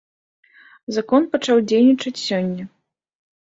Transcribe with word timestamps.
Закон 0.95 1.27
пачаў 1.35 1.61
дзейнічаць 1.69 2.23
сёння. 2.27 2.63